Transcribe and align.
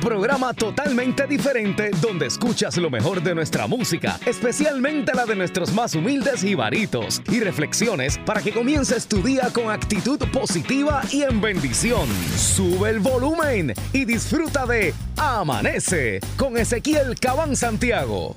programa 0.00 0.54
totalmente 0.54 1.26
diferente 1.26 1.90
donde 2.00 2.26
escuchas 2.26 2.76
lo 2.78 2.90
mejor 2.90 3.22
de 3.22 3.34
nuestra 3.34 3.66
música, 3.66 4.18
especialmente 4.26 5.12
la 5.14 5.26
de 5.26 5.36
nuestros 5.36 5.72
más 5.72 5.94
humildes 5.94 6.42
ibaritos 6.42 7.22
y 7.30 7.40
reflexiones 7.40 8.18
para 8.18 8.42
que 8.42 8.52
comiences 8.52 9.06
tu 9.06 9.22
día 9.22 9.50
con 9.52 9.70
actitud 9.70 10.18
positiva 10.32 11.02
y 11.10 11.22
en 11.22 11.40
bendición. 11.40 12.08
Sube 12.36 12.90
el 12.90 13.00
volumen 13.00 13.74
y 13.92 14.04
disfruta 14.04 14.66
de 14.66 14.94
Amanece 15.16 16.20
con 16.36 16.56
Ezequiel 16.56 17.18
Cabán 17.20 17.54
Santiago. 17.54 18.36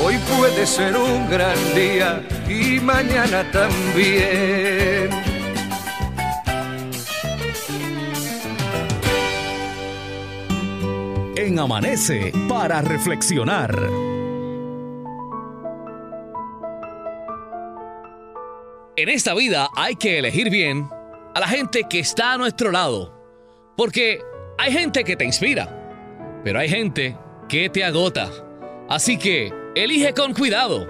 Hoy 0.00 0.16
puede 0.38 0.66
ser 0.66 0.96
un 0.96 1.28
gran 1.28 1.56
día 1.74 2.24
y 2.48 2.80
mañana 2.80 3.50
también. 3.50 5.10
En 11.36 11.58
Amanece 11.58 12.32
para 12.48 12.80
reflexionar. 12.82 13.76
En 18.94 19.08
esta 19.08 19.34
vida 19.34 19.68
hay 19.74 19.96
que 19.96 20.18
elegir 20.18 20.50
bien 20.50 20.88
a 21.34 21.40
la 21.40 21.48
gente 21.48 21.84
que 21.88 21.98
está 21.98 22.34
a 22.34 22.38
nuestro 22.38 22.70
lado. 22.70 23.12
Porque 23.76 24.20
hay 24.58 24.72
gente 24.72 25.02
que 25.02 25.16
te 25.16 25.24
inspira, 25.24 26.40
pero 26.44 26.58
hay 26.60 26.68
gente 26.68 27.16
que 27.48 27.68
te 27.68 27.82
agota. 27.84 28.30
Así 28.88 29.16
que 29.16 29.61
Elige 29.74 30.12
con 30.12 30.34
cuidado. 30.34 30.86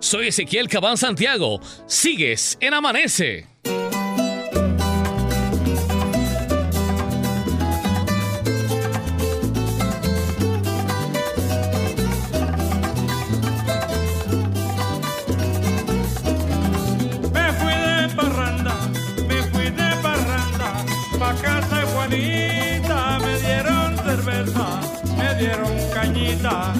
Soy 0.00 0.28
Ezequiel 0.28 0.68
Cabán 0.68 0.96
Santiago. 0.96 1.60
Sigues 1.86 2.58
en 2.60 2.74
Amanece. 2.74 3.46
Me 17.32 17.52
casa 21.42 21.76
de 21.76 21.86
Juanita, 21.86 23.18
me 23.20 23.38
dieron 23.38 23.96
cerveza, 23.98 24.80
me 25.16 25.34
dieron 25.36 25.72
cañita 25.94 26.74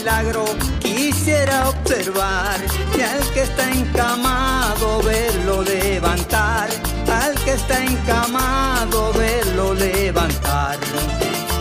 milagro, 0.00 0.44
quisiera 0.78 1.68
observar 1.68 2.58
que 2.94 3.04
al 3.04 3.22
que 3.34 3.42
está 3.42 3.70
encamado 3.70 5.02
verlo 5.02 5.62
levantar, 5.62 6.68
al 7.06 7.34
que 7.44 7.52
está 7.52 7.84
encamado 7.84 9.12
verlo 9.12 9.74
levantar. 9.74 10.78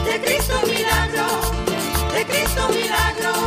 De 0.05 0.21
Cristo 0.21 0.55
milagro, 0.65 1.27
de 2.13 2.25
Cristo 2.25 2.69
milagro, 2.69 3.38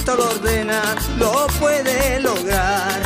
Cristo 0.00 0.16
lo 0.16 0.30
ordena, 0.30 0.80
lo 1.18 1.46
puede 1.58 2.20
lograr. 2.20 3.02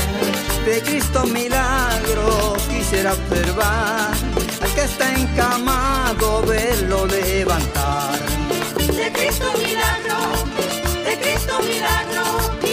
De 0.64 0.80
Cristo 0.80 1.24
milagro 1.26 2.54
quisiera 2.70 3.14
observar 3.14 4.12
al 4.62 4.74
que 4.76 4.82
está 4.82 5.12
encamado 5.12 6.42
verlo 6.42 7.04
levantar. 7.06 8.20
De 8.76 9.10
Cristo 9.12 9.46
milagro, 9.58 10.46
de 11.04 11.18
Cristo 11.18 11.58
milagro, 11.62 12.63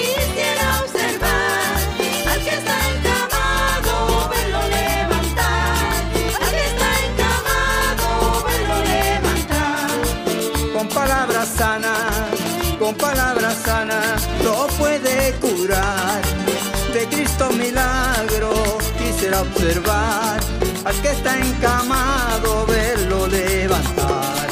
observar 19.41 20.39
al 20.86 21.01
que 21.01 21.10
está 21.10 21.38
encamado 21.39 22.65
verlo 22.65 23.27
levantar. 23.27 24.48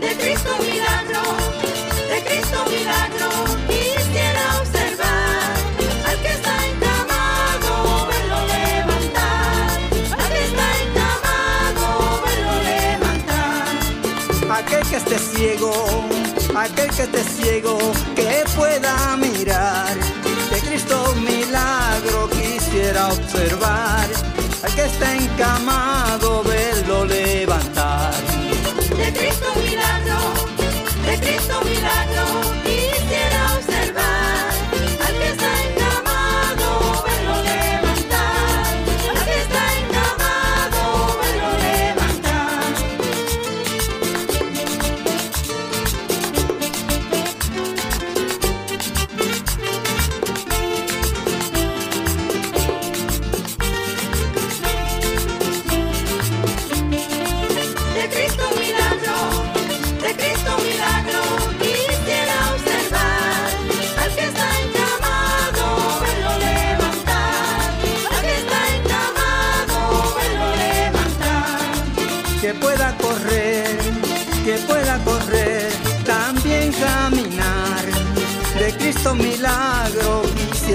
De 0.00 0.16
Cristo 0.16 0.50
milagro, 0.60 1.22
de 2.10 2.18
Cristo 2.26 2.58
milagro, 2.70 3.28
quisiera 3.68 4.44
observar 4.60 5.52
al 6.08 6.16
que 6.22 6.28
está 6.38 6.54
encamado, 6.72 8.06
verlo 8.10 8.38
levantar, 8.54 9.70
al 10.18 10.28
que 10.34 10.44
está 10.50 10.68
encamado, 10.86 11.84
verlo 12.26 12.54
levantar. 12.70 13.72
Aquel 14.58 14.82
que 14.88 14.96
esté 14.96 15.18
ciego, 15.18 15.72
aquel 16.54 16.90
que 16.90 17.02
esté 17.02 17.24
ciego, 17.24 17.78
que 18.14 18.44
pueda 18.56 19.16
mirar. 19.16 20.01
Observar. 23.08 24.06
Al 24.62 24.74
que 24.74 24.84
está 24.84 25.11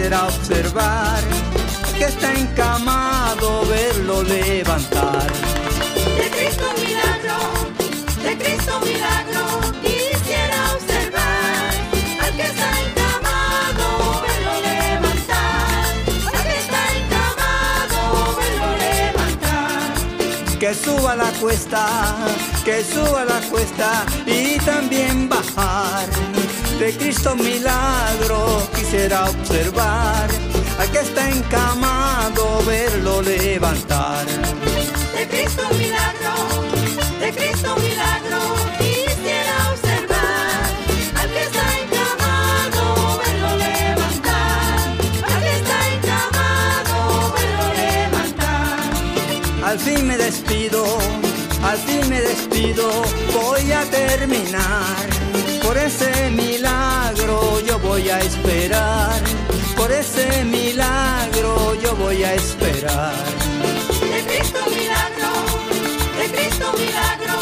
quisiera 0.07 0.25
observar, 0.27 1.19
que 1.97 2.05
está 2.05 2.33
encamado 2.33 3.65
verlo 3.65 4.23
levantar. 4.23 5.27
De 6.17 6.29
Cristo 6.29 6.65
milagro, 6.77 7.37
de 8.23 8.37
Cristo 8.37 8.79
milagro, 8.85 9.43
quisiera 9.83 10.71
observar 10.75 11.73
al 12.21 12.35
que 12.37 12.43
está 12.43 12.69
encamado, 12.87 14.21
verlo 14.21 14.53
levantar, 14.69 15.85
al 16.33 16.43
que 16.43 16.57
está 16.63 16.83
encamado, 17.01 18.37
verlo 18.37 18.69
levantar. 18.87 20.57
Que 20.57 20.73
suba 20.73 21.15
la 21.17 21.31
cuesta, 21.41 21.85
que 22.63 22.81
suba 22.81 23.25
la 23.25 23.41
cuesta 23.49 24.05
y 24.25 24.57
también 24.59 25.27
bajar. 25.27 26.07
De 26.79 26.93
Cristo 26.95 27.35
milagro 27.35 28.69
quisiera 28.75 29.25
observar, 29.25 30.27
al 30.79 30.91
que 30.91 30.99
está 30.99 31.27
encamado 31.27 32.63
verlo 32.65 33.21
levantar. 33.23 34.25
De 34.25 35.27
Cristo 35.27 35.63
milagro, 35.71 36.35
de 37.19 37.31
Cristo 37.33 37.75
milagro, 37.77 38.39
quisiera 38.77 39.71
observar 39.71 40.69
al 41.19 41.29
que 41.33 41.41
está 41.49 41.65
encamado, 41.81 43.19
verlo 43.25 43.57
levantar, 43.57 44.77
al 45.33 45.41
que 45.41 45.53
está 45.57 45.79
encamado, 45.95 47.33
verlo 47.33 47.65
levantar. 47.73 48.79
Al 49.65 49.79
fin 49.79 50.07
me 50.07 50.15
despido, 50.15 50.85
al 51.63 51.77
fin 51.79 52.07
me 52.07 52.21
despido, 52.21 53.01
voy 53.33 53.71
a 53.71 53.81
terminar. 53.85 55.07
Por 55.63 55.77
ese 55.77 56.29
milagro 56.29 56.66
yo 57.27 57.77
voy 57.79 58.09
a 58.09 58.19
esperar, 58.19 59.21
por 59.75 59.91
ese 59.91 60.45
milagro 60.45 61.75
yo 61.81 61.93
voy 61.95 62.23
a 62.23 62.33
esperar. 62.33 63.13
De 63.99 64.23
Cristo 64.23 64.59
milagro, 64.69 65.31
de 66.19 66.25
Cristo 66.31 66.71
milagro, 66.77 67.37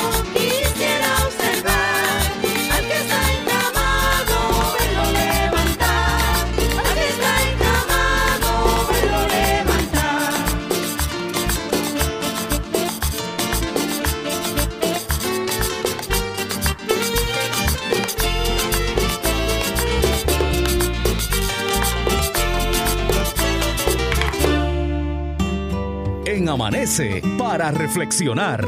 Amanece 26.47 27.21
para 27.37 27.71
reflexionar. 27.71 28.63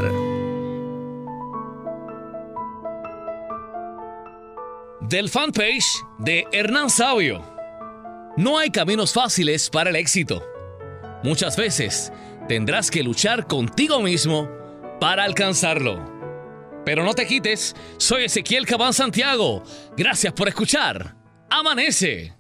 Del 5.02 5.30
fanpage 5.30 5.86
de 6.18 6.46
Hernán 6.52 6.90
Sabio. 6.90 7.42
No 8.36 8.58
hay 8.58 8.72
caminos 8.72 9.14
fáciles 9.14 9.70
para 9.70 9.90
el 9.90 9.96
éxito. 9.96 10.44
Muchas 11.24 11.56
veces 11.56 12.12
tendrás 12.48 12.92
que 12.92 13.04
luchar 13.04 13.48
contigo 13.48 14.02
mismo 14.02 14.50
para 15.00 15.24
alcanzarlo. 15.24 16.18
Pero 16.86 17.04
no 17.04 17.14
te 17.14 17.26
quites, 17.28 17.76
soy 17.98 18.26
Ezequiel 18.26 18.66
Cabán 18.66 18.94
Santiago. 18.94 19.64
Gracias 19.96 20.34
por 20.34 20.48
escuchar. 20.48 21.16
Amanece. 21.50 22.34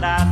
No 0.00 0.29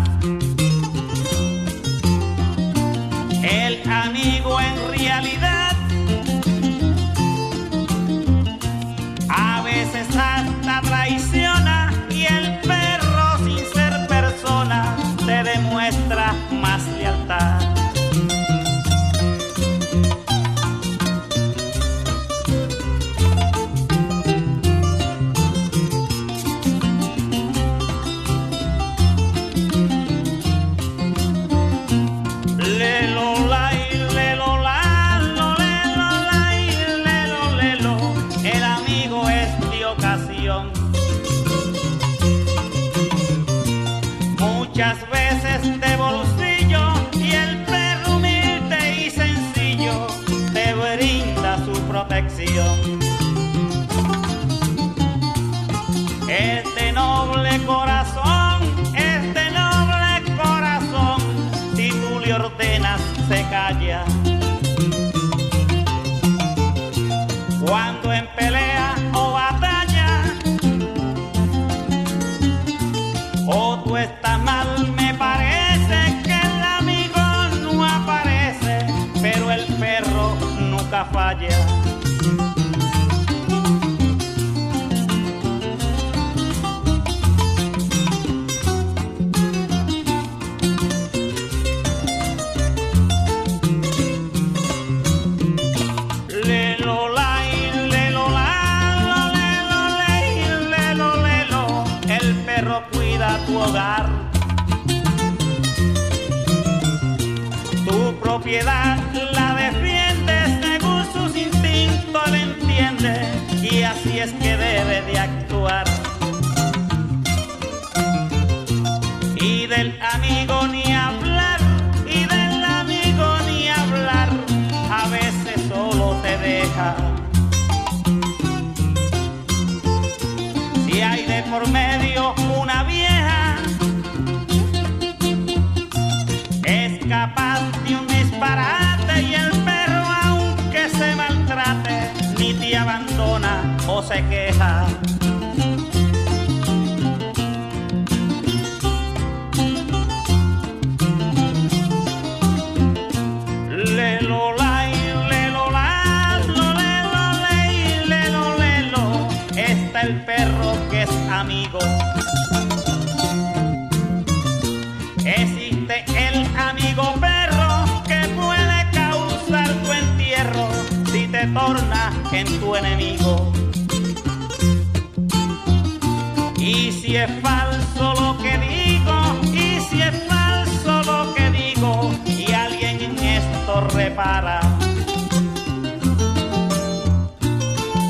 Y 176.58 176.92
si 176.92 177.16
es 177.16 177.30
falso 177.40 178.14
lo 178.20 178.36
que 178.38 178.58
digo, 178.58 179.40
y 179.52 179.80
si 179.80 180.02
es 180.02 180.24
falso 180.28 181.02
lo 181.04 181.34
que 181.34 181.50
digo, 181.50 182.10
y 182.26 182.52
alguien 182.52 183.00
en 183.00 183.18
esto 183.18 183.80
repara. 183.94 184.60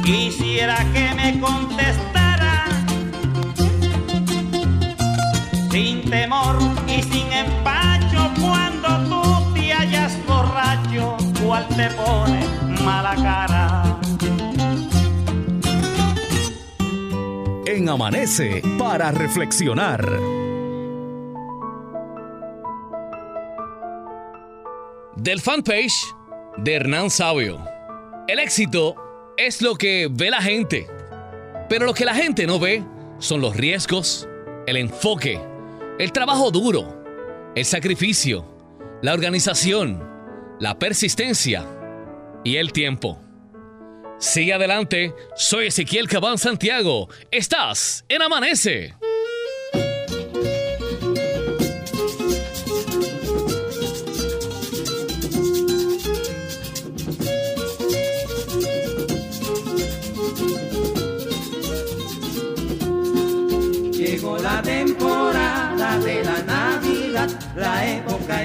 Quisiera 0.03 0.79
que 0.95 1.15
me 1.15 1.39
contestara 1.39 2.65
sin 5.71 6.09
temor 6.09 6.57
y 6.87 7.03
sin 7.03 7.31
empacho 7.31 8.31
cuando 8.41 8.89
tú 9.11 9.55
te 9.55 9.73
hallas 9.75 10.17
borracho, 10.27 11.17
cual 11.43 11.69
te 11.77 11.91
pone 11.91 12.41
mala 12.83 13.15
cara. 13.17 13.88
Amanece 17.87 18.61
para 18.77 19.12
reflexionar. 19.12 20.05
Del 25.14 25.41
fanpage 25.41 25.95
de 26.57 26.75
Hernán 26.75 27.09
Sabio. 27.09 27.61
El 28.27 28.41
éxito 28.41 28.97
es 29.37 29.62
lo 29.62 29.77
que 29.77 30.09
ve 30.11 30.29
la 30.29 30.43
gente, 30.43 30.88
pero 31.69 31.87
lo 31.87 31.95
que 31.95 32.05
la 32.05 32.14
gente 32.14 32.49
no 32.49 32.59
ve 32.59 32.83
son 33.19 33.41
los 33.41 33.57
riesgos, 33.57 34.29
el 34.67 34.77
enfoque, 34.77 35.41
el 36.01 36.11
trabajo 36.11 36.51
duro, 36.51 37.01
el 37.55 37.64
sacrificio, 37.64 38.45
la 39.03 39.14
organización, 39.14 40.03
la 40.59 40.79
persistencia 40.81 41.64
y 42.43 42.57
el 42.57 42.73
tiempo. 42.73 43.21
Sigue 44.18 44.52
adelante, 44.52 45.14
soy 45.37 45.68
Ezequiel 45.68 46.09
Cabán 46.09 46.38
Santiago. 46.38 47.09
Estás 47.31 48.04
en 48.09 48.20
Amanece. 48.20 48.94
Llegó 63.92 64.37
la 64.38 64.61
temporada 64.62 65.98
de 66.00 66.24
la 66.24 66.42
Navidad, 66.42 67.28
la 67.54 67.88
época 67.88 68.44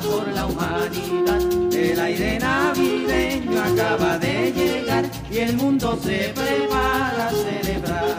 por 0.00 0.26
la 0.28 0.46
humanidad. 0.46 1.40
El 1.72 2.00
aire 2.00 2.38
navideño 2.38 3.60
acaba 3.60 4.18
de 4.18 4.52
llegar 4.52 5.04
y 5.30 5.38
el 5.38 5.56
mundo 5.56 5.98
se 6.02 6.32
prepara 6.34 7.28
a 7.28 7.30
celebrar. 7.30 8.18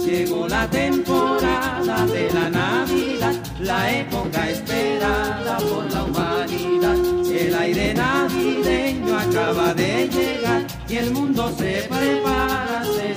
Llegó 0.00 0.48
la 0.48 0.68
temporada 0.70 2.06
de 2.06 2.32
la 2.32 2.48
Navidad, 2.48 3.34
la 3.60 3.98
época 3.98 4.50
esperada 4.50 5.58
por 5.58 5.92
la 5.92 6.04
humanidad. 6.04 6.96
El 7.30 7.54
aire 7.54 7.94
navideño 7.94 9.18
acaba 9.18 9.74
de 9.74 10.08
llegar 10.08 10.66
y 10.88 10.96
el 10.96 11.10
mundo 11.10 11.52
se 11.58 11.86
prepara 11.88 12.80
a 12.80 12.84
celebrar 12.84 13.15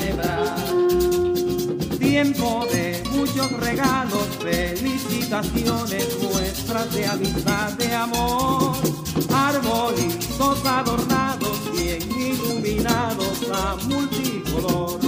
felicitaciones, 4.39 6.17
muestras 6.21 6.93
de 6.93 7.05
amistad, 7.05 7.71
de 7.73 7.95
amor, 7.95 8.75
arbolitos 9.33 10.65
adornados, 10.65 11.71
bien 11.71 12.01
iluminados 12.11 13.41
a 13.53 13.75
multicolor. 13.87 14.99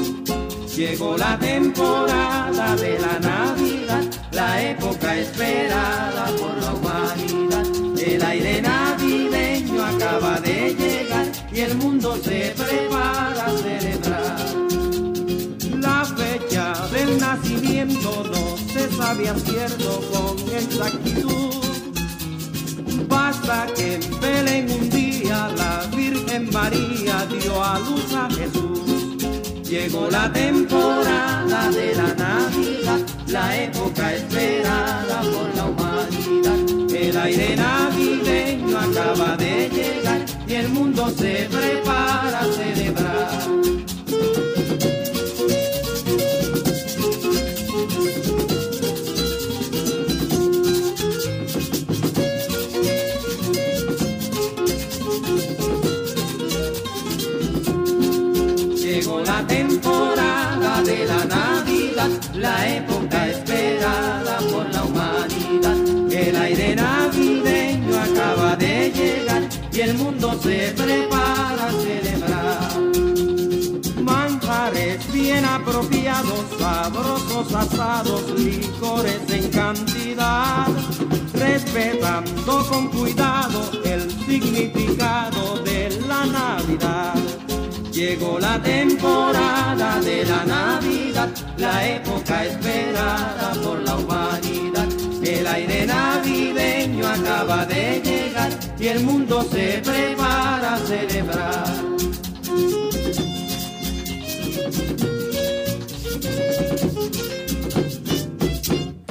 Llegó 0.76 1.18
la 1.18 1.38
temporada 1.38 2.76
de 2.76 3.00
la 3.00 3.20
Navidad, 3.20 4.04
la 4.32 4.62
época 4.62 5.18
esperada 5.18 6.26
por 6.38 6.58
la 6.64 6.74
humanidad. 6.74 7.66
El 8.00 8.24
aire 8.24 8.62
navideño 8.62 9.84
acaba 9.84 10.40
de 10.40 10.74
llegar 10.74 11.28
y 11.54 11.60
el 11.60 11.76
mundo 11.76 12.18
se 12.24 12.54
prepara 12.58 13.52
sabe 19.12 19.30
a 19.30 19.36
cierto 19.36 20.02
con 20.12 20.38
exactitud. 20.56 21.54
Basta 23.10 23.67
que 23.76 23.95
en 23.95 24.02
Belén 24.21 24.71
un 24.71 24.89
día 24.89 25.50
la 25.58 25.86
Virgen 25.95 26.50
María 26.52 27.26
dio 27.30 27.62
a 27.62 27.80
luz 27.80 28.13
a 28.13 28.30
Jesús. 28.30 28.80
Llegó 29.69 30.10
la 30.10 30.32
temporada 30.32 31.69
de 31.71 31.95
la 31.95 32.13
Navidad, 32.26 33.00
la 33.28 33.63
época 33.63 34.13
esperada 34.13 35.21
por 35.34 35.56
la 35.58 35.65
humanidad. 35.65 36.95
El 36.95 37.17
aire 37.17 37.56
navideño 37.58 38.80
acaba 38.80 39.36
de 39.36 39.69
llegar 39.69 40.21
y 40.47 40.54
el 40.54 40.69
mundo 40.69 41.10
se 41.17 41.50
prepara 41.52 42.39
a 42.39 42.45
celebrar. 42.45 43.90
Época 62.67 63.28
esperada 63.28 64.38
por 64.52 64.69
la 64.74 64.84
humanidad. 64.84 65.78
El 66.12 66.36
aire 66.36 66.76
navideño 66.76 68.00
acaba 68.00 68.56
de 68.56 68.91
llegar 68.91 69.43
y 69.71 69.80
el 69.82 69.93
mundo 69.95 70.39
se 70.41 70.74
prepara 70.76 71.67
a 71.67 71.71
celebrar. 71.71 72.71
Manjares 74.04 75.12
bien 75.12 75.45
apropiados, 75.45 76.45
sabrosos 76.60 77.54
asados, 77.54 78.39
licores 78.39 79.21
en 79.30 79.50
cantidad, 79.50 80.67
respetando 81.34 82.65
con 82.69 82.89
cuidado 82.89 83.71
el 83.84 84.10
significado 84.26 85.60
de 85.63 85.89
la 86.08 86.26
Navidad. 86.26 87.40
Llegó 87.91 88.39
la 88.39 88.62
temporada 88.62 89.99
de 89.99 90.23
la 90.23 90.45
Navidad, 90.45 91.30
la 91.58 91.88
época 91.88 92.45
esperada 92.45 93.51
por 93.62 93.80
la 93.80 93.97
humanidad. 93.97 94.88
El 95.21 95.45
aire 95.45 95.86
navideño 95.86 97.06
acaba 97.06 97.65
de 97.65 98.01
llegar 98.01 98.49
y 98.80 98.88
el 98.88 99.04
mundo 99.04 99.43
se 99.51 99.82
prepara 99.84 100.75
a 100.75 100.77
celebrar. 100.77 101.65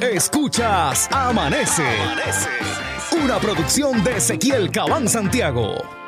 Escuchas 0.00 1.06
Amanece. 1.12 1.84
Una 3.22 3.38
producción 3.38 4.02
de 4.02 4.16
Ezequiel 4.16 4.70
Cabán 4.70 5.06
Santiago. 5.06 5.99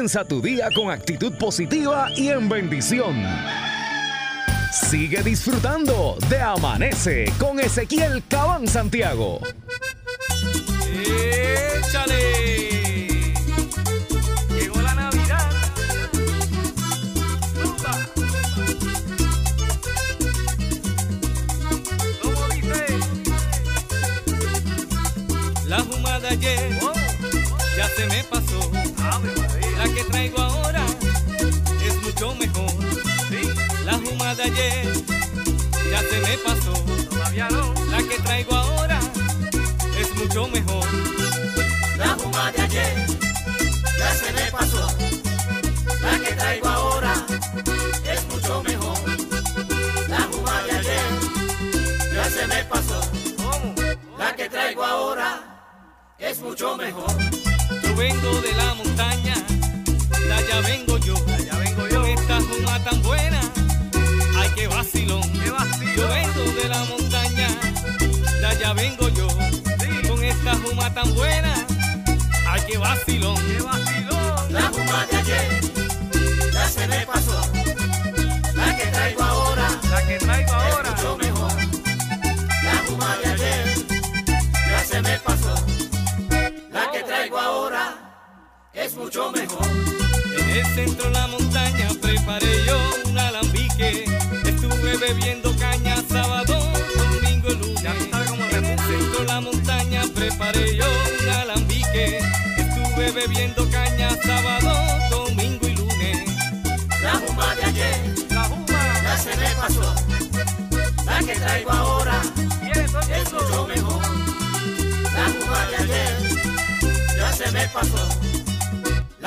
Comienza 0.00 0.24
tu 0.24 0.40
día 0.40 0.70
con 0.74 0.90
actitud 0.90 1.30
positiva 1.36 2.08
y 2.16 2.30
en 2.30 2.48
bendición. 2.48 3.22
Sigue 4.72 5.22
disfrutando 5.22 6.16
de 6.30 6.40
Amanece 6.40 7.30
con 7.38 7.60
Ezequiel 7.60 8.22
Cabán 8.26 8.66
Santiago. 8.66 9.42
¡Échale! 11.76 13.34
Llegó 14.58 14.80
la 14.80 14.94
Navidad. 14.94 15.50
Fruta. 17.52 17.92
¿Cómo 22.22 22.48
dice? 22.54 22.86
La 25.66 25.80
fumada 25.80 26.30
ayer 26.30 26.70
ya 27.76 27.86
se 27.88 28.06
me 28.06 28.24
pasó. 28.24 28.70
La 28.98 29.39
que 30.00 30.10
traigo 30.10 30.40
ahora 30.40 30.84
es 31.84 32.02
mucho 32.02 32.34
mejor. 32.34 32.70
La 33.84 33.98
fumada 33.98 34.44
ayer 34.44 34.86
ya 35.90 36.00
se 36.00 36.20
me 36.20 36.38
pasó. 36.38 36.72
Todavía 37.10 37.48
no. 37.50 37.74
La 37.90 37.98
que 37.98 38.18
traigo 38.22 38.54
ahora 38.54 38.98
es 39.98 40.14
mucho 40.16 40.48
mejor. 40.48 40.86
La 41.98 42.16
fuma 42.16 42.50
de 42.52 42.62
ayer 42.62 43.06
ya 43.98 44.14
se 44.14 44.32
me 44.32 44.50
pasó. 44.50 44.86
La 46.02 46.18
que 46.18 46.32
traigo 46.32 46.68
ahora 46.68 47.14
es 48.12 48.24
mucho 48.32 48.62
mejor. 48.62 48.98
La 50.08 50.20
fuma 50.30 50.62
de 50.62 50.72
ayer 50.78 51.08
ya 52.14 52.24
se 52.30 52.46
me 52.46 52.64
pasó. 52.64 53.00
La 54.18 54.34
que 54.34 54.48
traigo 54.48 54.82
ahora 54.84 55.30
es 56.18 56.38
mucho 56.40 56.76
mejor. 56.76 57.12
Yo 57.82 57.96
vengo 57.96 58.40
de 58.40 58.52
la 58.54 58.74
montaña, 58.74 59.34
de 59.34 59.69
allá 60.32 60.60
vengo 60.60 60.98
yo. 60.98 61.14
Allá 61.14 61.56
vengo 61.58 61.86
yo. 61.88 62.00
Con 62.00 62.10
esta 62.10 62.40
juma 62.40 62.84
tan 62.84 63.02
buena, 63.02 63.40
ay 64.36 64.48
que 64.54 64.66
vacilón. 64.68 65.22
Yo 65.96 66.08
vengo 66.08 66.42
de 66.60 66.68
la 66.68 66.84
montaña, 66.84 67.48
de 68.40 68.46
allá 68.46 68.72
vengo 68.74 69.08
yo. 69.08 69.28
Con 70.08 70.24
esta 70.24 70.54
juma 70.56 70.92
tan 70.94 71.14
buena, 71.14 71.54
ay 72.48 72.62
que 72.66 72.78
vacilón. 72.78 73.36
La 74.50 74.70
fuma 74.70 75.06
de 75.06 75.16
ayer 75.16 75.60
ya 76.52 76.68
se 76.68 76.86
me 76.88 77.06
pasó. 77.06 77.40
La 78.54 78.76
que 78.76 78.86
traigo 78.86 79.22
ahora, 79.22 79.68
la 79.90 80.06
que 80.06 80.18
traigo 80.18 80.52
ahora 80.52 80.88
es 80.88 80.96
mucho 80.96 81.16
mejor. 81.16 81.52
La 82.64 82.74
fuma 82.86 83.16
de 83.18 83.26
ayer 83.32 83.64
ya 84.68 84.84
se 84.84 85.02
me 85.02 85.18
pasó. 85.18 85.54
La 86.70 86.90
que 86.90 87.02
traigo 87.02 87.38
ahora 87.38 87.84
es 88.72 88.94
mucho 88.94 89.30
mejor. 89.32 89.99
En 90.50 90.56
el 90.56 90.66
centro 90.74 91.04
de 91.04 91.12
la 91.12 91.28
montaña 91.28 91.88
preparé 92.02 92.64
yo 92.66 92.76
un 93.08 93.16
alambique. 93.16 94.04
Estuve 94.44 94.96
bebiendo 94.96 95.54
caña 95.56 95.94
sábado, 96.08 96.58
domingo 96.96 97.50
y 97.50 97.54
lunes. 97.54 97.84
en 97.84 98.64
el 98.64 98.78
centro 98.80 99.20
de 99.20 99.26
la 99.26 99.40
montaña 99.40 100.02
preparé 100.12 100.76
yo 100.76 100.86
un 101.22 101.28
alambique. 101.28 102.18
Estuve 102.56 103.12
bebiendo 103.12 103.70
caña 103.70 104.10
sábado, 104.24 104.74
domingo 105.10 105.68
y 105.68 105.76
lunes. 105.76 106.28
La 107.00 107.12
fuma 107.20 107.54
de 107.54 107.64
ayer 107.66 108.14
ya 108.34 109.18
se 109.18 109.36
me 109.36 109.50
pasó. 109.54 109.94
La 111.06 111.18
que 111.20 111.34
traigo 111.36 111.70
ahora 111.70 112.22
es 112.74 113.32
mucho 113.32 113.68
mejor. 113.68 114.02
La 115.14 115.26
fuma 115.28 115.66
de 115.66 115.76
ayer 115.76 116.16
ya 117.16 117.32
se 117.32 117.52
me 117.52 117.68
pasó. 117.68 118.29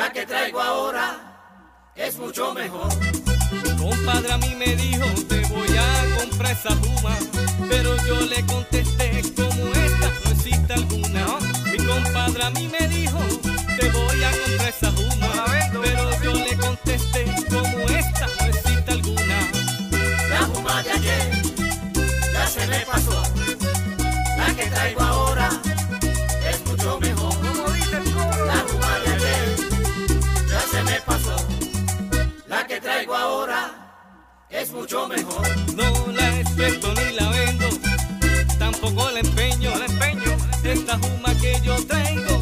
La 0.03 0.11
que 0.11 0.25
traigo 0.25 0.59
ahora 0.59 1.93
es 1.95 2.17
mucho 2.17 2.53
mejor. 2.53 2.89
Mi 3.63 3.69
Compadre 3.77 4.33
a 4.33 4.37
mí 4.37 4.53
me 4.53 4.75
dijo, 4.75 5.05
te 5.29 5.39
voy 5.47 5.77
a 5.77 6.19
comprar 6.19 6.51
esa 6.51 6.75
pluma, 6.75 7.15
pero 7.69 7.95
yo 8.05 8.19
le 8.19 8.45
contesté 8.45 9.21
como 9.33 9.65
esta 9.71 10.11
no 10.25 10.31
existe 10.31 10.73
alguna. 10.73 11.25
Mi 11.71 11.77
compadre 11.77 12.43
a 12.43 12.49
mí 12.49 12.67
me 12.67 12.85
dijo, 12.89 13.17
te 13.79 13.89
voy 13.91 14.23
a 14.25 14.31
comprar 14.31 14.69
esa 14.69 14.91
pluma, 14.91 15.45
pero 15.81 16.21
yo 16.21 16.33
le 16.33 16.57
contesté 16.57 16.62
es 34.63 34.71
mucho 34.71 35.07
mejor. 35.09 35.45
No 35.75 36.11
la 36.13 36.39
experto 36.39 36.93
ni 36.93 37.15
la 37.15 37.29
vendo, 37.29 37.67
tampoco 38.57 39.09
la 39.11 39.19
empeño, 39.19 39.69
la 39.77 39.85
empeño, 39.85 40.37
esta 40.63 40.97
juma 40.99 41.35
que 41.41 41.59
yo 41.63 41.75
traigo. 41.85 42.32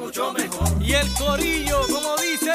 mucho 0.00 0.32
mejor. 0.32 0.68
Y 0.82 0.92
el 0.94 1.06
corillo, 1.14 1.80
como 1.88 2.16
dice. 2.16 2.50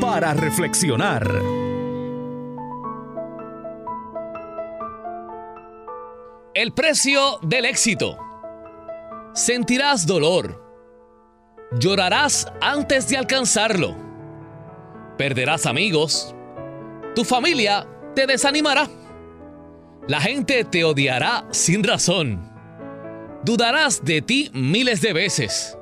Para 0.00 0.32
reflexionar. 0.32 1.28
El 6.54 6.72
precio 6.72 7.38
del 7.42 7.66
éxito. 7.66 8.16
Sentirás 9.34 10.06
dolor. 10.06 10.64
Llorarás 11.78 12.50
antes 12.62 13.06
de 13.10 13.18
alcanzarlo. 13.18 13.94
Perderás 15.18 15.66
amigos. 15.66 16.34
Tu 17.14 17.22
familia 17.22 17.86
te 18.14 18.26
desanimará. 18.26 18.88
La 20.06 20.22
gente 20.22 20.64
te 20.64 20.84
odiará 20.84 21.46
sin 21.50 21.84
razón. 21.84 22.50
Dudarás 23.44 24.02
de 24.06 24.22
ti 24.22 24.50
miles 24.54 25.02
de 25.02 25.12
veces. 25.12 25.76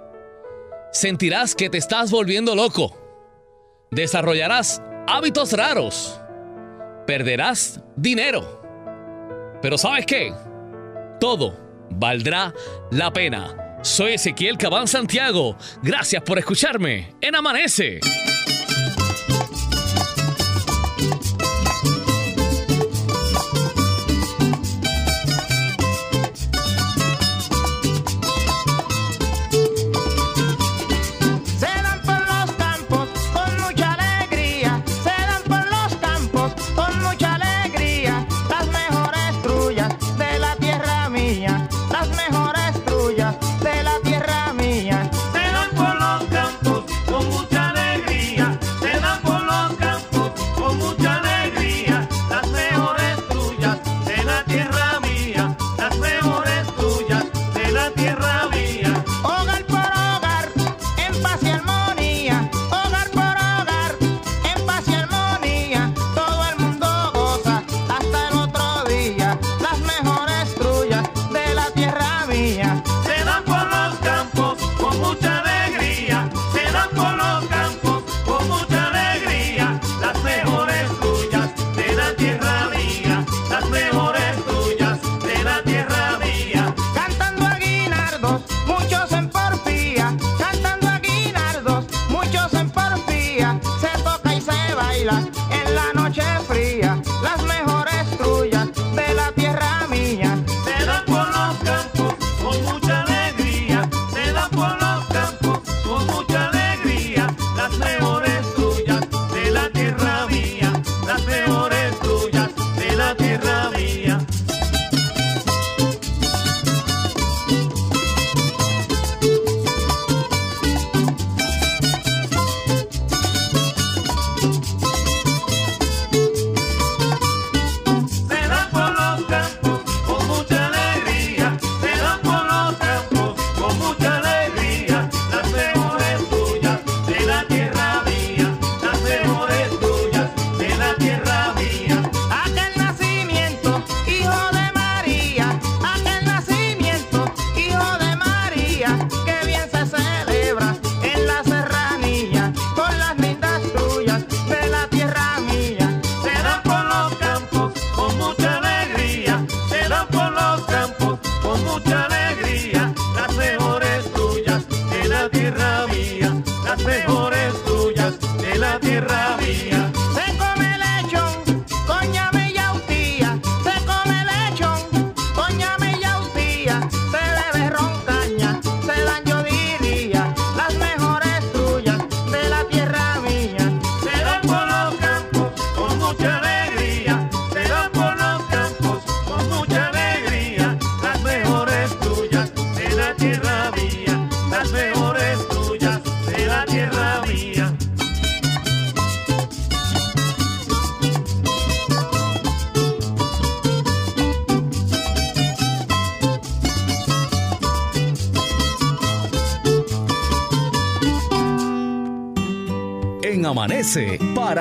Sentirás 0.90 1.54
que 1.54 1.70
te 1.70 1.78
estás 1.78 2.10
volviendo 2.10 2.56
loco. 2.56 3.05
Desarrollarás 3.96 4.82
hábitos 5.08 5.54
raros. 5.54 6.20
Perderás 7.06 7.80
dinero. 7.96 8.60
Pero 9.62 9.78
¿sabes 9.78 10.04
qué? 10.04 10.34
Todo 11.18 11.58
valdrá 11.88 12.52
la 12.90 13.10
pena. 13.10 13.78
Soy 13.80 14.12
Ezequiel 14.12 14.58
Cabán 14.58 14.86
Santiago. 14.86 15.56
Gracias 15.82 16.22
por 16.24 16.38
escucharme 16.38 17.14
en 17.22 17.36
Amanece. 17.36 18.00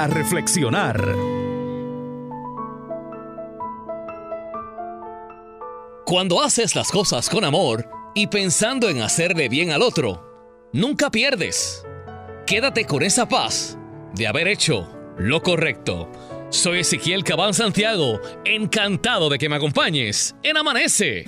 reflexionar. 0.07 1.15
Cuando 6.05 6.41
haces 6.41 6.75
las 6.75 6.91
cosas 6.91 7.29
con 7.29 7.43
amor 7.43 7.89
y 8.13 8.27
pensando 8.27 8.89
en 8.89 9.01
hacerle 9.01 9.49
bien 9.49 9.71
al 9.71 9.81
otro, 9.81 10.69
nunca 10.71 11.09
pierdes. 11.09 11.83
Quédate 12.45 12.85
con 12.85 13.01
esa 13.01 13.27
paz 13.27 13.77
de 14.13 14.27
haber 14.27 14.47
hecho 14.47 14.87
lo 15.17 15.41
correcto. 15.41 16.11
Soy 16.49 16.79
Ezequiel 16.79 17.23
Cabán 17.23 17.53
Santiago, 17.53 18.19
encantado 18.45 19.29
de 19.29 19.37
que 19.39 19.49
me 19.49 19.55
acompañes 19.55 20.35
en 20.43 20.57
Amanece. 20.57 21.25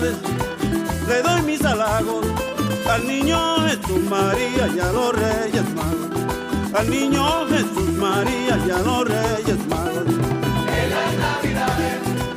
le 0.00 1.22
doy 1.22 1.42
mis 1.42 1.64
halagos 1.64 2.26
al 2.88 3.06
niño 3.06 3.38
Jesús 3.66 4.02
María 4.08 4.66
y 4.74 4.80
a 4.80 4.92
los 4.92 5.14
reyes 5.14 5.64
magos. 5.74 6.10
Al 6.74 6.90
niño 6.90 7.46
Jesús 7.48 7.92
María 7.98 8.58
y 8.66 8.70
a 8.70 8.78
los 8.78 9.08
reyes 9.08 9.66
magos. 9.68 10.06
En 10.06 10.90
las 10.90 11.12
navidades. 11.18 12.29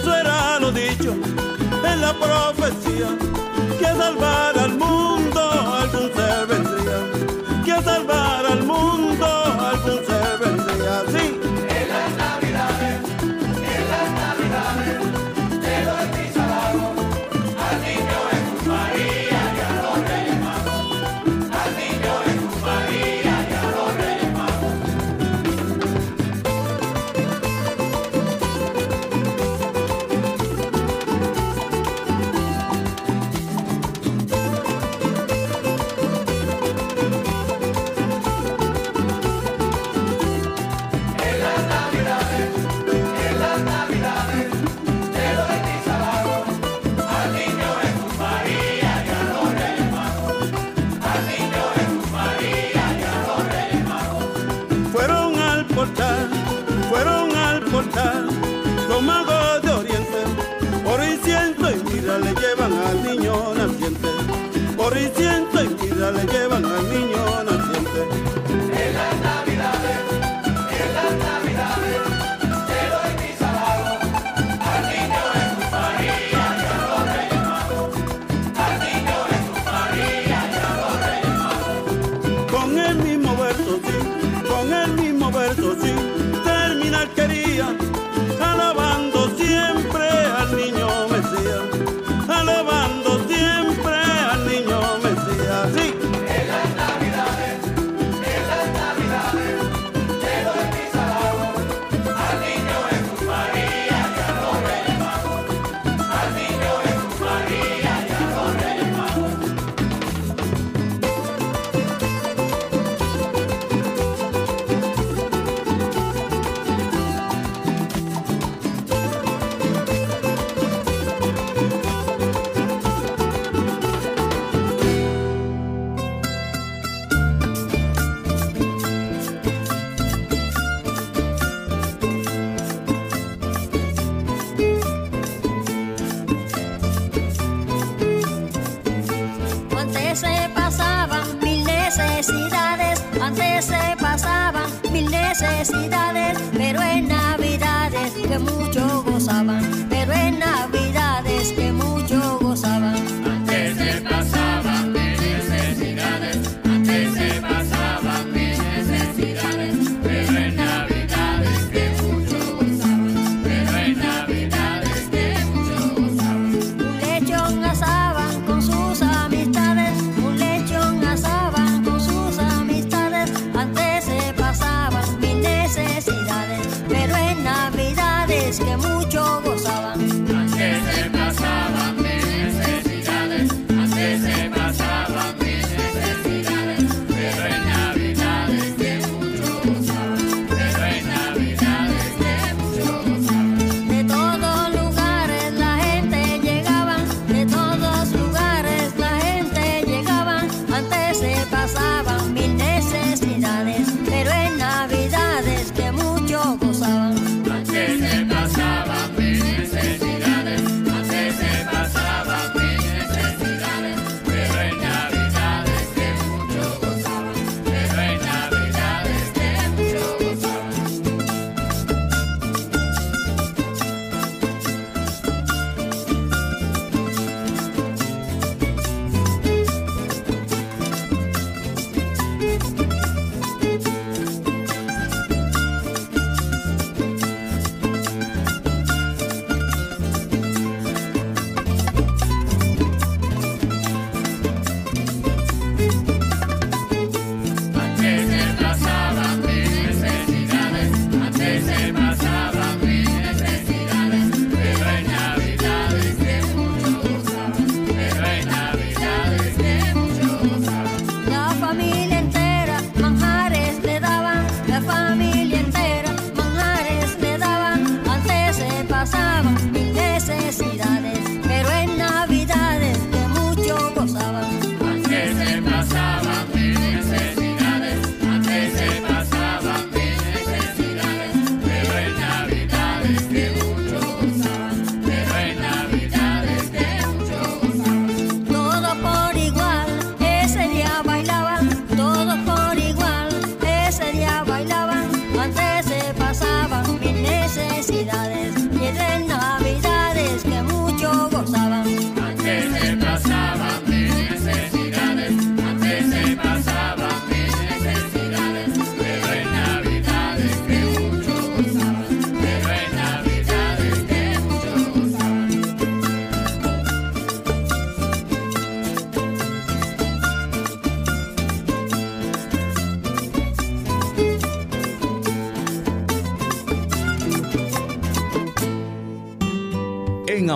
eso 0.00 0.14
era 0.14 0.58
lo 0.60 0.70
dicho 0.72 1.12
en 1.12 2.00
la 2.00 2.12
profecía 2.14 3.08
que 3.78 3.86
salvar 3.86 4.58
al 4.58 4.70
mundo. 4.70 4.95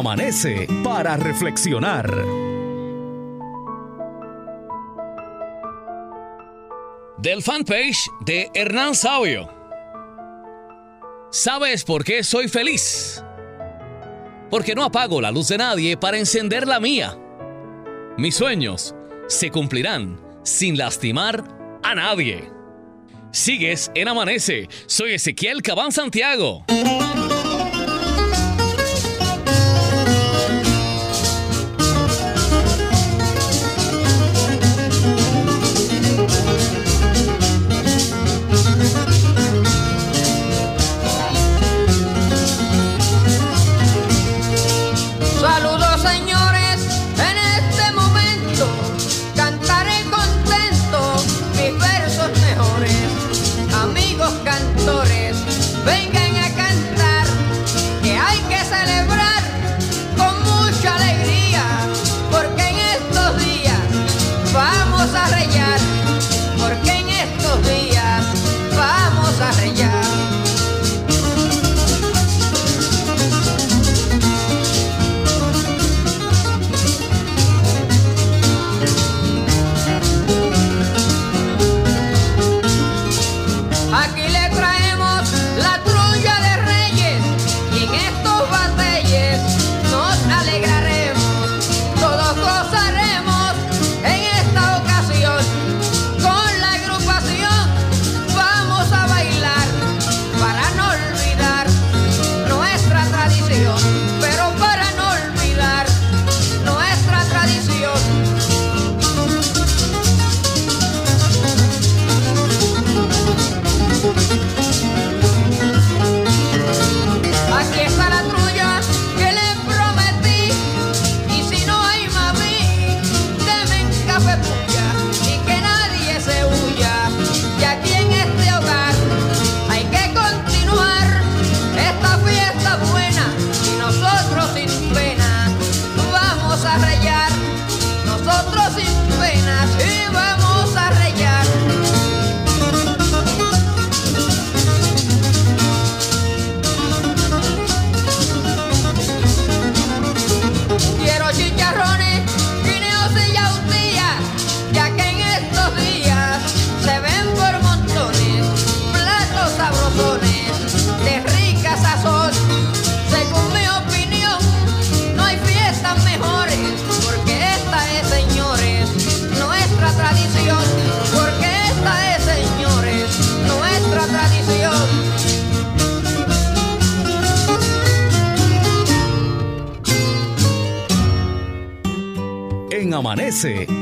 Amanece 0.01 0.67
para 0.83 1.19
reflexionar. 1.19 2.11
Del 7.19 7.43
fanpage 7.43 8.09
de 8.25 8.51
Hernán 8.55 8.95
Sabio. 8.95 9.53
¿Sabes 11.31 11.85
por 11.85 12.03
qué 12.03 12.25
soy 12.25 12.49
feliz? 12.49 13.23
Porque 14.49 14.75
no 14.75 14.85
apago 14.85 15.21
la 15.21 15.31
luz 15.31 15.49
de 15.49 15.59
nadie 15.59 15.99
para 15.99 16.17
encender 16.17 16.67
la 16.67 16.81
mía. 16.81 17.19
Mis 18.17 18.37
sueños 18.37 18.95
se 19.29 19.51
cumplirán 19.51 20.19
sin 20.43 20.79
lastimar 20.79 21.45
a 21.83 21.95
nadie. 21.95 22.51
Sigues 23.33 23.93
en 23.95 24.09
Amanece. 24.09 24.67
Soy 24.87 25.13
Ezequiel 25.13 25.61
Cabán 25.61 25.93
Santiago. 25.93 26.65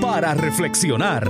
Para 0.00 0.34
reflexionar. 0.34 1.26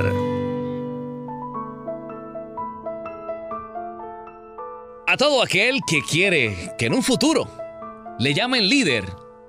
A 5.06 5.16
todo 5.16 5.42
aquel 5.42 5.80
que 5.86 6.00
quiere 6.02 6.74
que 6.76 6.86
en 6.86 6.94
un 6.94 7.02
futuro 7.02 7.48
le 8.18 8.34
llamen 8.34 8.68
líder, 8.68 9.04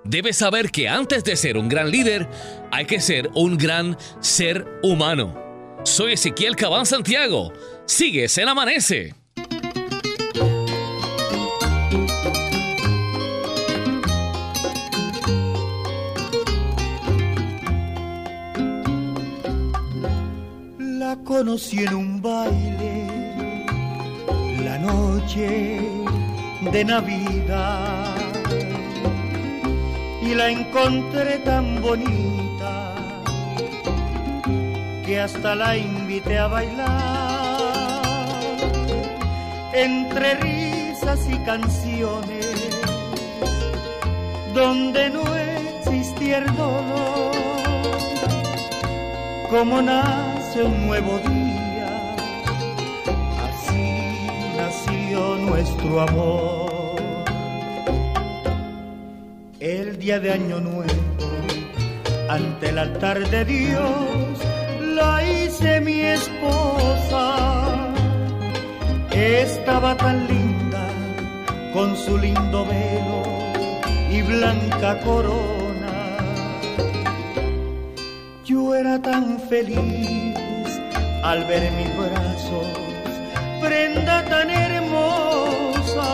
debe 0.06 0.32
saber 0.32 0.72
que 0.72 0.88
antes 0.88 1.26
de 1.26 1.36
ser 1.36 1.58
un 1.58 1.68
gran 1.68 1.92
líder, 1.92 2.30
hay 2.72 2.86
que 2.86 3.02
ser 3.02 3.30
un 3.34 3.58
gran 3.58 3.98
ser 4.22 4.66
humano. 4.82 5.36
Soy 5.84 6.14
Ezequiel 6.14 6.56
Cabán 6.56 6.86
Santiago. 6.86 7.52
Sigues 7.86 8.38
en 8.38 8.48
Amanece. 8.48 9.19
Conocí 21.40 21.80
en 21.86 21.96
un 21.96 22.22
baile, 22.22 23.08
la 24.62 24.78
noche 24.78 25.80
de 26.74 26.84
Navidad, 26.84 28.18
y 30.22 30.36
la 30.36 30.50
encontré 30.50 31.38
tan 31.46 31.82
bonita 31.82 32.94
que 35.06 35.22
hasta 35.22 35.56
la 35.56 35.78
invité 35.78 36.38
a 36.40 36.48
bailar. 36.48 37.62
Entre 39.74 40.34
risas 40.48 41.22
y 41.30 41.38
canciones, 41.52 42.48
donde 44.54 45.10
no 45.10 45.24
existía 45.38 46.40
el 46.40 46.48
dolor, 46.58 47.32
como 49.50 49.82
un 50.56 50.88
nuevo 50.88 51.20
día, 51.20 52.16
así 53.48 54.18
nació 54.58 55.36
nuestro 55.36 56.02
amor. 56.02 56.96
El 59.60 60.00
día 60.00 60.20
de 60.20 60.32
Año 60.32 60.60
Nuevo, 60.60 60.90
ante 62.30 62.70
el 62.70 62.80
altar 62.80 63.30
de 63.30 63.46
Dios, 63.46 64.40
la 64.96 65.24
hice 65.24 65.82
mi 65.82 66.02
esposa. 66.02 67.88
Estaba 69.12 69.96
tan 69.98 70.28
linda 70.28 70.88
con 71.74 71.96
su 71.96 72.18
lindo 72.18 72.66
velo 72.66 73.24
y 74.10 74.22
blanca 74.24 75.00
corona. 75.02 75.59
Era 78.80 78.98
tan 78.98 79.38
feliz 79.50 80.70
al 81.22 81.44
ver 81.50 81.70
mis 81.78 81.92
brazos 81.98 82.68
prenda 83.62 84.24
tan 84.24 84.50
hermosa 84.50 86.10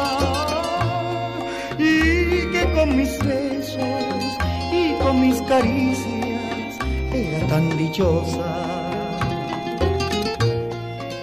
y 1.78 2.51
que 2.51 2.63
con 2.74 2.97
mis 2.97 3.13
besos 3.20 4.24
y 4.72 4.93
con 5.03 5.22
mis 5.22 5.39
caricias 5.43 6.72
era 7.13 7.45
tan 7.45 7.78
dichosa 7.78 8.51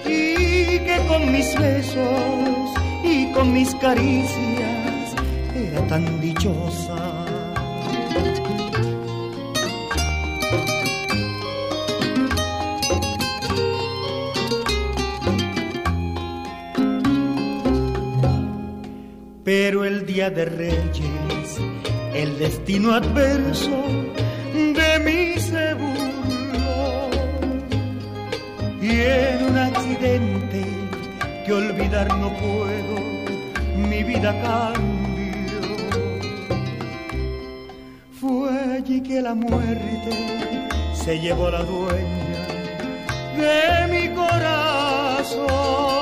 y 0.05 0.78
que 0.86 0.99
con 1.09 1.32
mis 1.32 1.59
besos 1.59 2.70
y 3.03 3.32
con 3.32 3.53
mis 3.53 3.74
caricias 3.74 5.16
era 5.57 5.80
tan 5.88 6.20
dichosa. 6.20 6.91
Pero 19.55 19.85
el 19.85 20.07
día 20.07 20.31
de 20.31 20.47
Reyes, 20.47 21.61
el 22.15 22.39
destino 22.39 22.95
adverso 22.95 23.85
de 24.55 24.99
mí 25.05 25.39
se 25.39 25.75
burló. 25.75 27.11
Y 28.81 28.93
en 28.99 29.45
un 29.51 29.59
accidente 29.59 30.65
que 31.45 31.53
olvidar 31.53 32.09
no 32.17 32.33
puedo, 32.33 32.97
mi 33.77 34.03
vida 34.03 34.33
cambió. 34.41 35.61
Fue 38.19 38.51
allí 38.79 39.03
que 39.03 39.21
la 39.21 39.35
muerte 39.35 40.13
se 40.95 41.21
llevó 41.21 41.51
la 41.51 41.63
dueña 41.63 42.47
de 43.37 43.87
mi 43.93 44.15
corazón. 44.15 46.02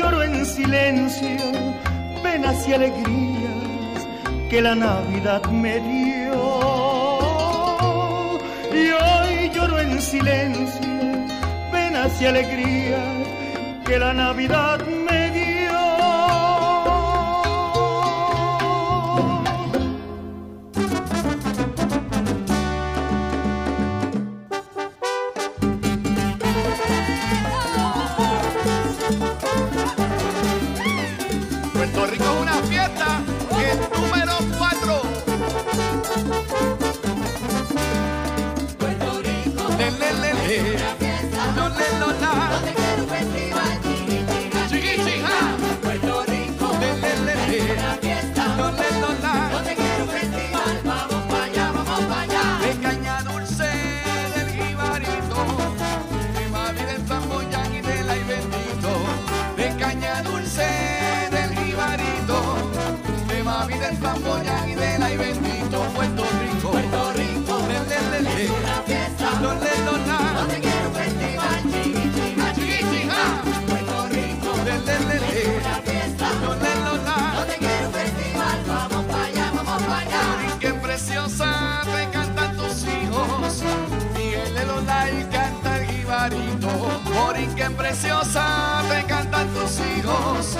Lloro 0.00 0.22
en 0.22 0.46
silencio 0.46 1.28
penas 2.22 2.66
y 2.66 2.72
alegrías 2.72 4.06
que 4.48 4.62
la 4.62 4.74
Navidad 4.74 5.44
me 5.50 5.78
dio. 5.78 6.40
Y 8.72 8.84
hoy 9.02 9.50
lloro 9.54 9.78
en 9.78 10.00
silencio 10.00 10.88
penas 11.70 12.18
y 12.18 12.24
alegrías 12.24 13.26
que 13.84 13.98
la 13.98 14.14
Navidad 14.14 14.78
me 14.78 14.86
dio. 14.86 14.89
Preciosa 87.80 88.82
te 88.90 89.04
cantan 89.06 89.48
tus 89.54 89.80
hijos. 89.80 90.56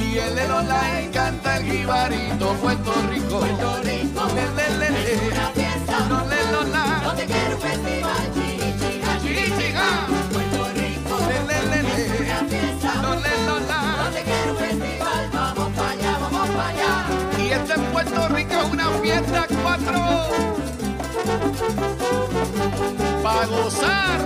Miguel 0.00 0.34
de 0.36 0.48
los 0.48 0.64
y 1.04 1.08
canta 1.08 1.56
el 1.56 1.64
jibarito. 1.64 2.52
Puerto 2.62 2.92
Rico. 3.10 3.38
Puerto 3.40 3.76
Rico 3.82 4.22
Le, 4.36 4.44
le, 4.56 4.90
le, 4.90 5.14
es 5.14 5.32
una 5.32 5.46
fiesta 5.48 5.98
No, 6.08 6.24
le, 6.26 6.52
lo, 6.52 6.62
la. 6.64 7.00
donde 7.04 7.24
quiero 7.26 7.56
un 7.56 7.62
festival 7.62 8.24
chiqui, 8.34 9.72
ja. 9.72 9.90
Puerto 10.32 10.68
Rico 10.74 11.14
Le, 11.28 11.38
le, 11.48 11.82
le, 11.82 12.04
es 12.06 12.20
una 12.20 12.38
fiesta 12.48 12.94
No, 13.02 13.14
le, 13.16 13.34
lo, 13.46 13.60
la. 13.70 13.80
donde 14.04 14.22
quiero 14.22 14.52
un 14.52 14.58
festival 14.58 15.30
vamos 15.32 15.68
para 15.76 15.90
allá, 15.90 16.18
vamos 16.20 16.48
para 16.50 16.68
allá. 16.68 16.92
Y 17.38 17.50
este 17.50 17.72
en 17.74 17.84
Puerto 17.92 18.28
Rico 18.28 18.54
es 18.54 18.72
una 18.72 18.88
fiesta 19.02 19.46
cuatro. 19.62 20.00
Para 23.22 23.46
gozar. 23.46 24.20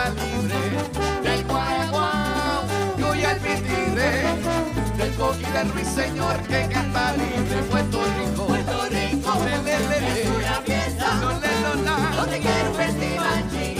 alma 0.00 0.22
libre 0.22 0.56
del 1.22 1.44
guaguau 1.44 2.64
y 2.98 3.02
hoy 3.02 3.24
el 3.24 3.38
vitiré 3.40 4.22
del 4.96 5.14
coquí 5.16 5.44
del 5.44 5.68
ruiseñor 5.72 6.36
que 6.42 6.68
canta 6.68 7.12
libre 7.12 7.62
Puerto 7.70 7.98
Rico. 8.18 8.46
Puerto 8.46 8.84
Rico 8.90 9.38
le, 9.44 9.56
le, 9.62 9.88
le, 9.88 10.22
es 10.22 10.28
una 10.28 10.60
fiesta. 10.62 11.14
no 11.20 11.30
le 11.40 11.60
lo 11.60 11.74
na 11.82 12.10
no 12.16 12.26
te 12.26 12.38
quiero 12.40 12.74
festival 12.74 13.50
chico 13.50 13.79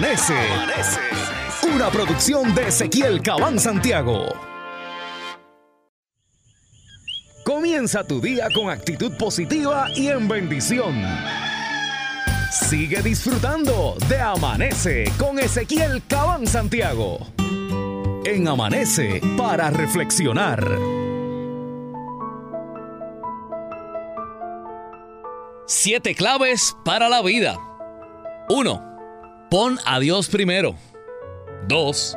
Amanece. 0.00 0.34
Una 1.74 1.90
producción 1.90 2.54
de 2.54 2.68
Ezequiel 2.68 3.20
Cabán 3.20 3.58
Santiago. 3.58 4.28
Comienza 7.44 8.02
tu 8.04 8.18
día 8.18 8.46
con 8.54 8.70
actitud 8.70 9.12
positiva 9.18 9.88
y 9.94 10.08
en 10.08 10.26
bendición. 10.26 10.94
Sigue 12.50 13.02
disfrutando 13.02 13.94
de 14.08 14.18
Amanece 14.18 15.04
con 15.18 15.38
Ezequiel 15.38 16.02
Cabán 16.08 16.46
Santiago. 16.46 17.18
En 18.24 18.48
Amanece 18.48 19.20
para 19.36 19.68
reflexionar. 19.68 20.66
Siete 25.66 26.14
claves 26.14 26.74
para 26.86 27.10
la 27.10 27.20
vida. 27.20 27.58
1. 28.48 28.89
Pon 29.50 29.80
a 29.84 29.98
Dios 29.98 30.28
primero. 30.28 30.76
2. 31.66 32.16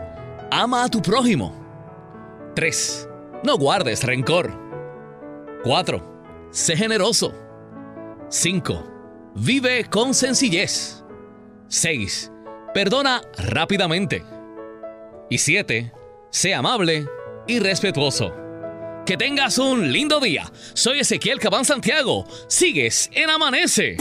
Ama 0.52 0.84
a 0.84 0.90
tu 0.90 1.02
prójimo. 1.02 1.52
3. 2.54 3.10
No 3.44 3.58
guardes 3.58 4.04
rencor. 4.04 4.56
4. 5.64 6.50
Sé 6.52 6.78
generoso. 6.78 7.34
5. 8.30 9.32
Vive 9.34 9.86
con 9.86 10.14
sencillez. 10.14 11.04
6. 11.70 12.32
Perdona 12.72 13.24
rápidamente. 13.36 14.24
Y 15.28 15.40
7. 15.40 15.92
Sé 16.30 16.54
amable 16.54 17.08
y 17.48 17.58
respetuoso. 17.58 18.32
Que 19.08 19.18
tengas 19.18 19.58
un 19.58 19.92
lindo 19.92 20.20
día. 20.20 20.52
Soy 20.76 21.00
Ezequiel 21.00 21.40
Cabán 21.40 21.66
Santiago. 21.66 22.28
Sigues 22.48 23.10
en 23.12 23.32
Amanece. 23.32 23.98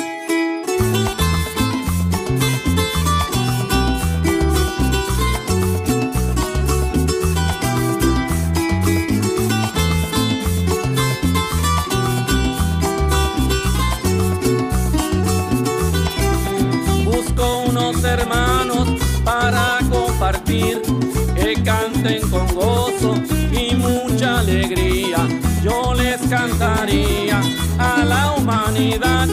Con 22.31 22.47
gozo 22.55 23.15
y 23.53 23.77
mucha 23.77 24.41
alegría. 24.41 25.19
Yo 25.63 25.95
les 25.95 26.21
cantaría 26.23 27.41
a 27.79 28.05
la 28.05 28.35
humanidad 28.37 29.29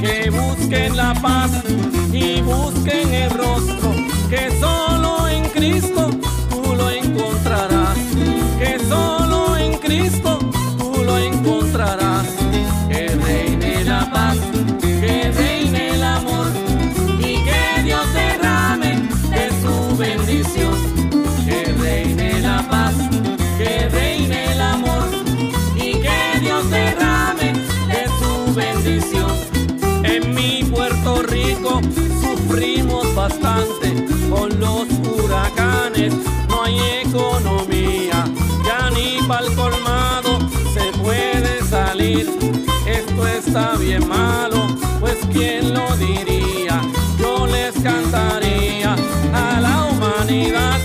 que 0.00 0.28
busquen 0.28 0.94
la 0.94 1.14
paz 1.14 1.50
y 2.12 2.42
busquen 2.42 3.14
el 3.14 3.30
rostro, 3.30 3.94
que 4.28 4.50
solo 4.60 5.26
en 5.28 5.48
Cristo 5.50 6.01
los 34.62 34.86
huracanes, 35.08 36.14
no 36.48 36.62
hay 36.62 36.78
economía, 37.04 38.24
ya 38.64 38.90
ni 38.90 39.20
pa'l 39.26 39.52
colmado 39.56 40.38
se 40.72 40.84
puede 40.98 41.62
salir. 41.64 42.24
Esto 42.86 43.26
está 43.26 43.76
bien 43.76 44.06
malo, 44.08 44.60
pues 45.00 45.18
quién 45.32 45.74
lo 45.74 45.86
diría. 45.96 46.80
Yo 47.18 47.46
les 47.46 47.74
cantaría 47.82 48.94
a 49.34 49.60
la 49.60 49.74
humanidad 49.90 50.78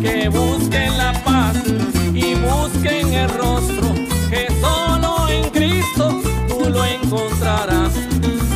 que 0.00 0.28
busquen 0.28 0.96
la 0.96 1.12
paz 1.24 1.56
y 2.14 2.34
busquen 2.36 3.12
el 3.14 3.30
rostro, 3.30 3.88
que 4.30 4.46
solo 4.60 5.28
en 5.28 5.50
Cristo 5.50 6.04
tú 6.48 6.70
lo 6.70 6.84
encontrarás, 6.84 7.92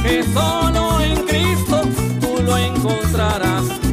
que 0.05 0.25
solo 0.33 1.01
en 1.01 1.17
Cristo 1.27 1.83
tú 2.21 2.43
lo 2.45 2.57
encontrarás. 2.57 3.92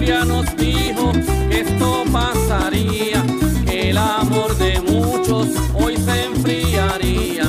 Sofía 0.00 0.24
nos 0.24 0.56
dijo 0.56 1.12
que 1.50 1.60
esto 1.60 2.04
pasaría, 2.10 3.22
el 3.70 3.98
amor 3.98 4.56
de 4.56 4.80
muchos 4.80 5.48
hoy 5.74 5.94
se 5.98 6.24
enfriaría, 6.24 7.44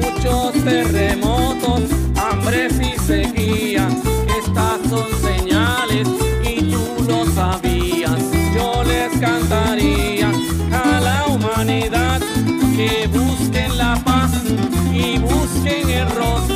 muchos 0.00 0.52
terremotos, 0.62 1.82
hambre 2.14 2.68
y 2.68 2.96
sequía, 3.00 3.88
estas 4.38 4.88
son 4.88 5.08
señales 5.20 6.06
y 6.44 6.70
tú 6.70 6.78
lo 7.08 7.26
sabías, 7.34 8.22
yo 8.54 8.84
les 8.84 9.18
cantaría 9.18 10.30
a 10.72 11.00
la 11.00 11.26
humanidad 11.26 12.20
que 12.76 13.08
busquen 13.08 13.76
la 13.76 13.96
paz 14.04 14.30
y 14.92 15.18
busquen 15.18 15.90
el 15.90 16.08
rostro. 16.10 16.55